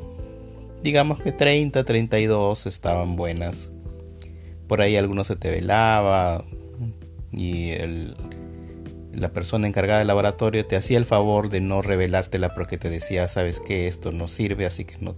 digamos 0.84 1.22
que 1.22 1.32
30, 1.32 1.86
32 1.86 2.66
estaban 2.66 3.16
buenas. 3.16 3.72
Por 4.68 4.82
ahí 4.82 4.98
algunos 4.98 5.28
se 5.28 5.38
te 5.38 5.50
velaba, 5.50 6.44
y 7.32 7.72
la 9.14 9.32
persona 9.32 9.68
encargada 9.68 10.00
del 10.00 10.08
laboratorio 10.08 10.66
te 10.66 10.76
hacía 10.76 10.98
el 10.98 11.06
favor 11.06 11.48
de 11.48 11.62
no 11.62 11.82
revelártela 11.82 12.54
porque 12.54 12.78
te 12.78 12.90
decía, 12.90 13.30
sabes 13.30 13.62
que 13.62 13.88
esto 13.88 14.12
no 14.12 14.28
sirve, 14.28 14.66
así 14.66 14.84
que 14.84 14.98
no, 15.00 15.16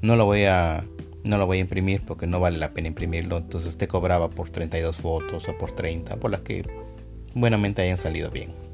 no 0.00 0.16
lo 0.16 0.24
voy 0.24 0.44
a 0.44 0.84
no 1.22 1.36
lo 1.36 1.46
voy 1.46 1.58
a 1.58 1.60
imprimir 1.60 2.00
porque 2.06 2.26
no 2.26 2.40
vale 2.40 2.56
la 2.56 2.72
pena 2.72 2.88
imprimirlo. 2.88 3.36
Entonces 3.36 3.76
te 3.76 3.88
cobraba 3.88 4.30
por 4.30 4.48
32 4.48 4.96
fotos 4.96 5.46
o 5.48 5.58
por 5.58 5.72
30, 5.72 6.16
por 6.16 6.30
las 6.30 6.40
que 6.40 6.64
buenamente 7.34 7.82
hayan 7.82 7.98
salido 7.98 8.30
bien. 8.30 8.67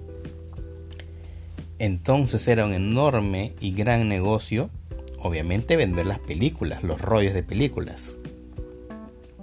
Entonces 1.78 2.46
era 2.48 2.66
un 2.66 2.72
enorme 2.72 3.54
y 3.60 3.72
gran 3.72 4.08
negocio, 4.08 4.70
obviamente 5.18 5.76
vender 5.76 6.06
las 6.06 6.18
películas, 6.18 6.82
los 6.82 7.00
rollos 7.00 7.34
de 7.34 7.42
películas. 7.42 8.18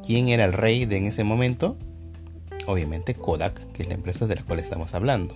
¿Quién 0.05 0.29
era 0.29 0.45
el 0.45 0.53
rey 0.53 0.85
de 0.85 0.97
en 0.97 1.05
ese 1.05 1.23
momento? 1.23 1.77
obviamente 2.67 3.15
Kodak, 3.15 3.71
que 3.71 3.83
es 3.83 3.87
la 3.87 3.95
empresa 3.95 4.27
de 4.27 4.35
la 4.35 4.43
cual 4.43 4.59
estamos 4.59 4.93
hablando. 4.93 5.35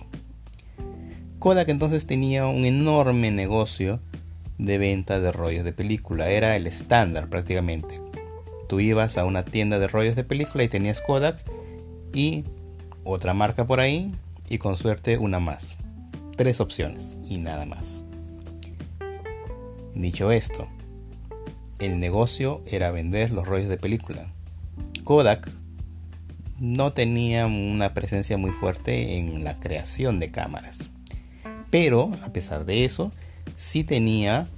Kodak 1.38 1.68
entonces 1.68 2.06
tenía 2.06 2.46
un 2.46 2.64
enorme 2.64 3.30
negocio 3.30 4.00
de 4.58 4.78
venta 4.78 5.20
de 5.20 5.32
rollos 5.32 5.64
de 5.64 5.72
película. 5.72 6.30
Era 6.30 6.56
el 6.56 6.66
estándar 6.66 7.28
prácticamente. 7.28 8.00
Tú 8.68 8.80
ibas 8.80 9.18
a 9.18 9.24
una 9.24 9.44
tienda 9.44 9.78
de 9.78 9.86
rollos 9.86 10.16
de 10.16 10.24
película 10.24 10.64
y 10.64 10.68
tenías 10.68 11.00
Kodak 11.00 11.44
y 12.12 12.44
otra 13.04 13.34
marca 13.34 13.66
por 13.66 13.80
ahí 13.80 14.12
y 14.48 14.58
con 14.58 14.76
suerte 14.76 15.18
una 15.18 15.38
más. 15.38 15.76
Tres 16.36 16.60
opciones 16.60 17.16
y 17.28 17.38
nada 17.38 17.64
más. 17.64 18.04
Dicho 19.94 20.30
esto, 20.30 20.68
el 21.78 21.98
negocio 21.98 22.62
era 22.66 22.90
vender 22.90 23.30
los 23.30 23.46
rollos 23.46 23.68
de 23.68 23.78
película. 23.78 24.30
Kodak 25.04 25.50
no 26.58 26.92
tenía 26.92 27.46
una 27.46 27.94
presencia 27.94 28.36
muy 28.36 28.50
fuerte 28.50 29.18
en 29.18 29.44
la 29.44 29.56
creación 29.56 30.20
de 30.20 30.30
cámaras. 30.30 30.90
Pero, 31.70 32.12
a 32.22 32.32
pesar 32.32 32.64
de 32.64 32.84
eso, 32.84 33.12
sí 33.56 33.84
tenía 33.84 34.48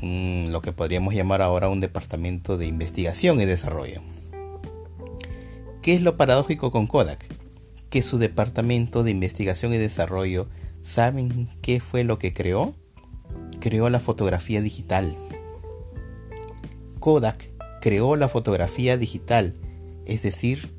mm, 0.00 0.48
lo 0.48 0.60
que 0.62 0.72
podríamos 0.72 1.14
llamar 1.14 1.42
ahora 1.42 1.68
un 1.68 1.80
departamento 1.80 2.58
de 2.58 2.66
investigación 2.66 3.40
y 3.40 3.44
desarrollo. 3.44 4.02
¿Qué 5.82 5.94
es 5.94 6.02
lo 6.02 6.16
paradójico 6.16 6.70
con 6.70 6.86
Kodak? 6.86 7.24
Que 7.90 8.02
su 8.02 8.18
departamento 8.18 9.04
de 9.04 9.12
investigación 9.12 9.72
y 9.72 9.78
desarrollo, 9.78 10.48
¿saben 10.86 11.48
qué 11.62 11.80
fue 11.80 12.04
lo 12.04 12.20
que 12.20 12.32
creó? 12.32 12.72
Creó 13.58 13.90
la 13.90 13.98
fotografía 13.98 14.60
digital. 14.60 15.12
Kodak 17.00 17.50
creó 17.80 18.14
la 18.14 18.28
fotografía 18.28 18.96
digital, 18.96 19.54
es 20.06 20.22
decir, 20.22 20.72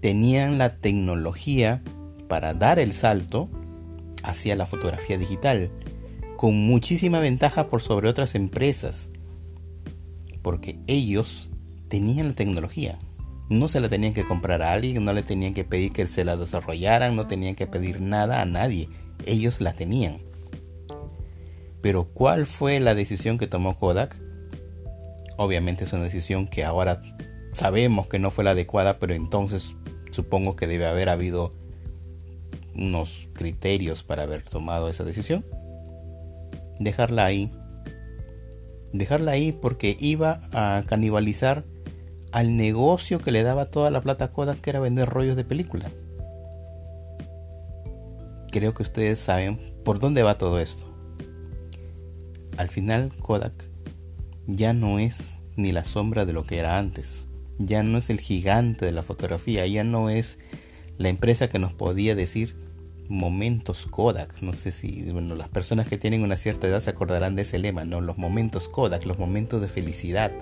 tenían 0.00 0.58
la 0.58 0.76
tecnología 0.76 1.82
para 2.28 2.54
dar 2.54 2.78
el 2.78 2.92
salto 2.92 3.48
hacia 4.22 4.54
la 4.54 4.64
fotografía 4.64 5.18
digital, 5.18 5.72
con 6.36 6.54
muchísima 6.54 7.18
ventaja 7.18 7.66
por 7.66 7.82
sobre 7.82 8.08
otras 8.08 8.36
empresas, 8.36 9.10
porque 10.40 10.78
ellos 10.86 11.50
tenían 11.88 12.28
la 12.28 12.34
tecnología. 12.34 12.96
No 13.48 13.66
se 13.66 13.80
la 13.80 13.88
tenían 13.88 14.14
que 14.14 14.24
comprar 14.24 14.62
a 14.62 14.72
alguien, 14.72 15.04
no 15.04 15.12
le 15.12 15.24
tenían 15.24 15.52
que 15.52 15.64
pedir 15.64 15.92
que 15.92 16.06
se 16.06 16.24
la 16.24 16.36
desarrollaran, 16.36 17.16
no 17.16 17.26
tenían 17.26 17.56
que 17.56 17.66
pedir 17.66 18.00
nada 18.00 18.40
a 18.40 18.46
nadie, 18.46 18.88
ellos 19.26 19.60
la 19.60 19.74
tenían. 19.74 20.18
Pero 21.80 22.04
¿cuál 22.04 22.46
fue 22.46 22.78
la 22.80 22.94
decisión 22.94 23.38
que 23.38 23.46
tomó 23.46 23.76
Kodak? 23.76 24.20
Obviamente 25.36 25.84
es 25.84 25.92
una 25.92 26.04
decisión 26.04 26.46
que 26.46 26.64
ahora 26.64 27.02
sabemos 27.52 28.06
que 28.06 28.18
no 28.18 28.30
fue 28.30 28.44
la 28.44 28.52
adecuada, 28.52 28.98
pero 28.98 29.14
entonces 29.14 29.76
supongo 30.10 30.56
que 30.56 30.66
debe 30.66 30.86
haber 30.86 31.08
habido 31.08 31.52
unos 32.74 33.28
criterios 33.32 34.02
para 34.02 34.22
haber 34.22 34.42
tomado 34.42 34.88
esa 34.88 35.04
decisión. 35.04 35.44
Dejarla 36.78 37.24
ahí. 37.24 37.50
Dejarla 38.92 39.32
ahí 39.32 39.52
porque 39.52 39.96
iba 39.98 40.40
a 40.52 40.84
canibalizar 40.86 41.64
al 42.32 42.56
negocio 42.56 43.20
que 43.20 43.30
le 43.30 43.42
daba 43.42 43.66
toda 43.66 43.90
la 43.90 44.00
plata 44.00 44.26
a 44.26 44.32
Kodak, 44.32 44.60
que 44.60 44.70
era 44.70 44.80
vender 44.80 45.08
rollos 45.08 45.36
de 45.36 45.44
película. 45.44 45.90
Creo 48.52 48.74
que 48.74 48.84
ustedes 48.84 49.18
saben 49.18 49.74
por 49.84 49.98
dónde 49.98 50.22
va 50.22 50.38
todo 50.38 50.60
esto. 50.60 50.86
Al 52.56 52.68
final 52.68 53.12
Kodak 53.16 53.68
ya 54.46 54.72
no 54.72 55.00
es 55.00 55.38
ni 55.56 55.72
la 55.72 55.84
sombra 55.84 56.24
de 56.24 56.32
lo 56.32 56.44
que 56.44 56.58
era 56.58 56.78
antes 56.78 57.28
ya 57.66 57.82
no 57.82 57.98
es 57.98 58.10
el 58.10 58.20
gigante 58.20 58.86
de 58.86 58.92
la 58.92 59.02
fotografía, 59.02 59.66
ya 59.66 59.84
no 59.84 60.10
es 60.10 60.38
la 60.98 61.08
empresa 61.08 61.48
que 61.48 61.58
nos 61.58 61.72
podía 61.72 62.14
decir 62.14 62.56
momentos 63.08 63.86
Kodak. 63.86 64.40
No 64.42 64.52
sé 64.52 64.72
si 64.72 65.10
bueno, 65.12 65.34
las 65.34 65.48
personas 65.48 65.86
que 65.86 65.98
tienen 65.98 66.22
una 66.22 66.36
cierta 66.36 66.68
edad 66.68 66.80
se 66.80 66.90
acordarán 66.90 67.36
de 67.36 67.42
ese 67.42 67.58
lema, 67.58 67.84
¿no? 67.84 68.00
Los 68.00 68.18
momentos 68.18 68.68
Kodak, 68.68 69.04
los 69.06 69.18
momentos 69.18 69.60
de 69.60 69.68
felicidad 69.68 70.32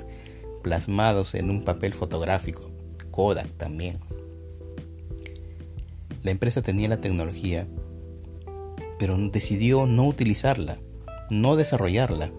plasmados 0.62 1.34
en 1.34 1.50
un 1.50 1.64
papel 1.64 1.92
fotográfico. 1.92 2.70
Kodak 3.10 3.48
también. 3.56 3.98
La 6.22 6.30
empresa 6.30 6.60
tenía 6.60 6.88
la 6.88 7.00
tecnología, 7.00 7.66
pero 9.00 9.16
decidió 9.16 9.86
no 9.86 10.06
utilizarla, 10.06 10.76
no 11.30 11.56
desarrollarla. 11.56 12.30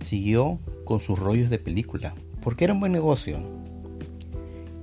Siguió 0.00 0.58
con 0.84 1.00
sus 1.00 1.16
rollos 1.16 1.48
de 1.48 1.60
película, 1.60 2.12
porque 2.42 2.64
era 2.64 2.72
un 2.72 2.80
buen 2.80 2.90
negocio. 2.90 3.38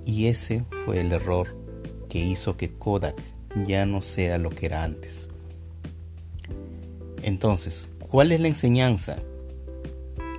Y 0.06 0.28
ese 0.28 0.64
fue 0.86 1.02
el 1.02 1.12
error 1.12 1.58
que 2.08 2.20
hizo 2.20 2.56
que 2.56 2.70
Kodak 2.70 3.22
ya 3.66 3.86
no 3.86 4.02
sea 4.02 4.38
lo 4.38 4.50
que 4.50 4.68
era 4.68 4.86
antes. 4.86 5.30
Entonces, 7.22 7.90
¿cuál 8.00 8.32
es 8.32 8.40
la 8.40 8.48
enseñanza? 8.48 9.18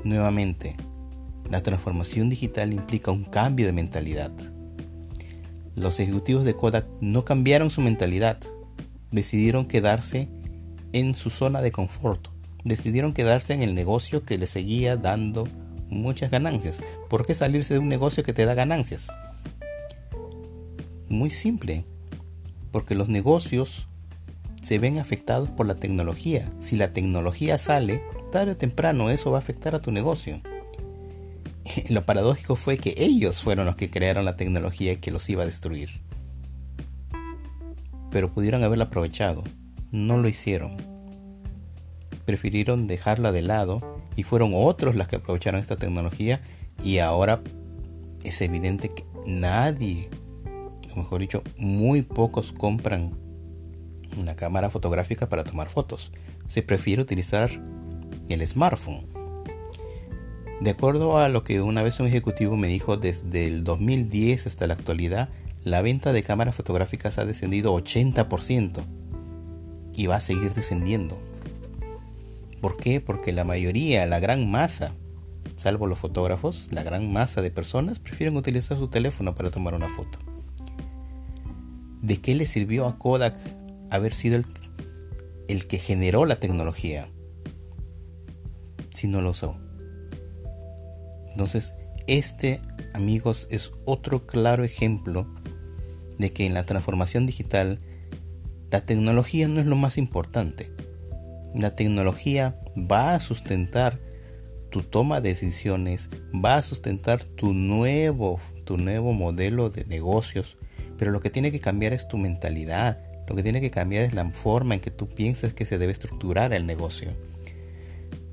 Nuevamente, 0.02 0.76
la 1.50 1.62
transformación 1.62 2.30
digital 2.30 2.72
implica 2.72 3.10
un 3.10 3.24
cambio 3.24 3.66
de 3.66 3.74
mentalidad. 3.74 4.32
Los 5.76 6.00
ejecutivos 6.00 6.46
de 6.46 6.54
Kodak 6.54 6.86
no 7.02 7.26
cambiaron 7.26 7.68
su 7.68 7.82
mentalidad, 7.82 8.38
decidieron 9.10 9.66
quedarse 9.66 10.28
en 10.92 11.14
su 11.14 11.30
zona 11.30 11.60
de 11.62 11.72
confort, 11.72 12.28
decidieron 12.64 13.12
quedarse 13.12 13.54
en 13.54 13.62
el 13.62 13.74
negocio 13.74 14.24
que 14.24 14.38
les 14.38 14.50
seguía 14.50 14.96
dando 14.96 15.48
muchas 15.88 16.30
ganancias. 16.30 16.82
¿Por 17.08 17.26
qué 17.26 17.34
salirse 17.34 17.74
de 17.74 17.80
un 17.80 17.88
negocio 17.88 18.22
que 18.22 18.32
te 18.32 18.44
da 18.44 18.54
ganancias? 18.54 19.10
Muy 21.08 21.30
simple, 21.30 21.84
porque 22.70 22.94
los 22.94 23.08
negocios 23.08 23.88
se 24.62 24.78
ven 24.78 24.98
afectados 24.98 25.48
por 25.48 25.66
la 25.66 25.76
tecnología. 25.76 26.50
Si 26.58 26.76
la 26.76 26.92
tecnología 26.92 27.58
sale, 27.58 28.02
tarde 28.30 28.52
o 28.52 28.56
temprano 28.56 29.10
eso 29.10 29.30
va 29.30 29.38
a 29.38 29.40
afectar 29.40 29.74
a 29.74 29.80
tu 29.80 29.92
negocio. 29.92 30.40
Lo 31.88 32.04
paradójico 32.04 32.56
fue 32.56 32.76
que 32.78 32.94
ellos 32.98 33.42
fueron 33.42 33.66
los 33.66 33.76
que 33.76 33.90
crearon 33.90 34.24
la 34.24 34.36
tecnología 34.36 35.00
que 35.00 35.10
los 35.10 35.28
iba 35.28 35.42
a 35.42 35.46
destruir. 35.46 36.00
Pero 38.10 38.32
pudieron 38.32 38.62
haberla 38.62 38.84
aprovechado. 38.84 39.44
No 39.90 40.16
lo 40.16 40.28
hicieron. 40.28 40.76
Prefirieron 42.24 42.86
dejarla 42.86 43.32
de 43.32 43.42
lado 43.42 44.02
y 44.16 44.22
fueron 44.22 44.52
otros 44.54 44.96
los 44.96 45.08
que 45.08 45.16
aprovecharon 45.16 45.60
esta 45.60 45.76
tecnología 45.76 46.40
y 46.82 46.98
ahora 46.98 47.42
es 48.22 48.40
evidente 48.40 48.90
que 48.90 49.04
nadie, 49.26 50.08
o 50.92 50.96
mejor 50.96 51.20
dicho, 51.20 51.42
muy 51.56 52.02
pocos 52.02 52.52
compran 52.52 53.16
una 54.18 54.36
cámara 54.36 54.70
fotográfica 54.70 55.28
para 55.28 55.44
tomar 55.44 55.68
fotos. 55.68 56.10
Se 56.46 56.62
prefiere 56.62 57.02
utilizar 57.02 57.50
el 58.28 58.46
smartphone. 58.46 59.06
De 60.60 60.70
acuerdo 60.70 61.18
a 61.18 61.28
lo 61.28 61.44
que 61.44 61.60
una 61.60 61.82
vez 61.82 62.00
un 62.00 62.06
ejecutivo 62.06 62.56
me 62.56 62.68
dijo, 62.68 62.96
desde 62.96 63.46
el 63.46 63.62
2010 63.62 64.46
hasta 64.46 64.66
la 64.66 64.74
actualidad, 64.74 65.28
la 65.64 65.82
venta 65.82 66.12
de 66.12 66.22
cámaras 66.22 66.56
fotográficas 66.56 67.18
ha 67.18 67.24
descendido 67.24 67.74
80% 67.74 68.84
y 69.96 70.06
va 70.06 70.16
a 70.16 70.20
seguir 70.20 70.54
descendiendo. 70.54 71.20
¿Por 72.60 72.76
qué? 72.76 73.00
Porque 73.00 73.32
la 73.32 73.44
mayoría, 73.44 74.06
la 74.06 74.20
gran 74.20 74.50
masa, 74.50 74.94
salvo 75.56 75.86
los 75.86 75.98
fotógrafos, 75.98 76.72
la 76.72 76.82
gran 76.82 77.12
masa 77.12 77.42
de 77.42 77.50
personas 77.50 77.98
prefieren 77.98 78.36
utilizar 78.36 78.78
su 78.78 78.88
teléfono 78.88 79.34
para 79.34 79.50
tomar 79.50 79.74
una 79.74 79.88
foto. 79.88 80.18
¿De 82.02 82.18
qué 82.18 82.34
le 82.34 82.46
sirvió 82.46 82.86
a 82.86 82.98
Kodak 82.98 83.36
haber 83.90 84.14
sido 84.14 84.36
el, 84.36 84.46
el 85.48 85.66
que 85.66 85.78
generó 85.78 86.24
la 86.24 86.40
tecnología 86.40 87.08
si 88.90 89.08
no 89.08 89.20
lo 89.20 89.30
usó? 89.30 89.58
Entonces, 91.30 91.74
este, 92.06 92.60
amigos, 92.94 93.46
es 93.50 93.72
otro 93.84 94.26
claro 94.26 94.64
ejemplo 94.64 95.28
de 96.18 96.32
que 96.32 96.46
en 96.46 96.54
la 96.54 96.64
transformación 96.64 97.26
digital 97.26 97.80
la 98.70 98.82
tecnología 98.82 99.48
no 99.48 99.60
es 99.60 99.66
lo 99.66 99.76
más 99.76 99.96
importante. 99.98 100.70
La 101.54 101.74
tecnología 101.74 102.60
va 102.76 103.14
a 103.14 103.20
sustentar 103.20 103.98
tu 104.70 104.82
toma 104.82 105.20
de 105.20 105.30
decisiones, 105.30 106.10
va 106.34 106.56
a 106.56 106.62
sustentar 106.62 107.24
tu 107.24 107.54
nuevo, 107.54 108.40
tu 108.64 108.76
nuevo 108.76 109.12
modelo 109.12 109.70
de 109.70 109.84
negocios, 109.86 110.58
pero 110.98 111.10
lo 111.10 111.20
que 111.20 111.30
tiene 111.30 111.50
que 111.50 111.60
cambiar 111.60 111.94
es 111.94 112.06
tu 112.06 112.18
mentalidad, 112.18 112.98
lo 113.26 113.34
que 113.34 113.42
tiene 113.42 113.60
que 113.60 113.70
cambiar 113.70 114.04
es 114.04 114.12
la 114.12 114.28
forma 114.30 114.74
en 114.74 114.80
que 114.80 114.90
tú 114.90 115.08
piensas 115.08 115.52
que 115.52 115.64
se 115.64 115.78
debe 115.78 115.92
estructurar 115.92 116.52
el 116.52 116.66
negocio. 116.66 117.14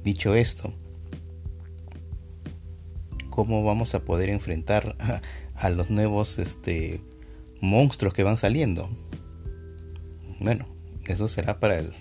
Dicho 0.04 0.36
esto, 0.36 0.74
¿cómo 3.30 3.64
vamos 3.64 3.96
a 3.96 4.04
poder 4.04 4.30
enfrentar 4.30 4.96
a, 5.56 5.70
los 5.70 5.90
nuevos 5.90 6.40
este, 6.40 7.02
monstruos 7.66 8.14
que 8.14 8.24
van 8.24 8.38
saliendo? 8.38 8.90
Bueno, 10.40 10.68
eso 11.06 11.28
será 11.28 11.60
para 11.60 11.80
el 11.80 11.94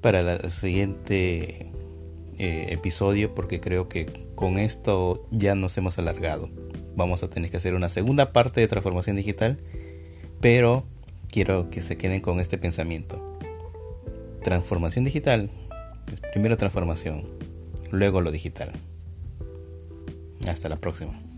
para 0.00 0.20
el 0.20 0.50
siguiente 0.50 1.70
eh, 2.38 2.66
episodio 2.70 3.34
porque 3.34 3.60
creo 3.60 3.88
que 3.88 4.06
con 4.34 4.58
esto 4.58 5.26
ya 5.30 5.54
nos 5.54 5.76
hemos 5.76 5.98
alargado. 5.98 6.50
Vamos 6.96 7.22
a 7.22 7.28
tener 7.28 7.50
que 7.50 7.58
hacer 7.58 7.74
una 7.74 7.88
segunda 7.88 8.32
parte 8.32 8.60
de 8.60 8.68
transformación 8.68 9.16
digital, 9.16 9.58
pero 10.40 10.84
quiero 11.28 11.68
que 11.70 11.82
se 11.82 11.98
queden 11.98 12.20
con 12.20 12.40
este 12.40 12.56
pensamiento. 12.56 13.38
Transformación 14.42 15.04
digital 15.04 15.50
Primero 16.32 16.56
transformación, 16.56 17.24
luego 17.90 18.20
lo 18.20 18.30
digital. 18.30 18.72
Hasta 20.46 20.68
la 20.68 20.76
próxima. 20.76 21.29